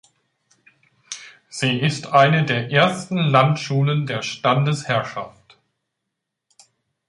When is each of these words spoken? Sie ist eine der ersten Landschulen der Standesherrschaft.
Sie 1.49 1.77
ist 1.79 2.07
eine 2.07 2.43
der 2.43 2.71
ersten 2.71 3.17
Landschulen 3.19 4.07
der 4.07 4.23
Standesherrschaft. 4.23 5.59